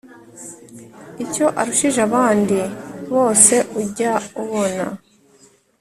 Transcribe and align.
icyo 1.23 1.45
arushije 1.59 1.99
abandi 2.07 2.59
bose 3.13 3.55
ujya 3.81 4.13
ubona 4.41 4.83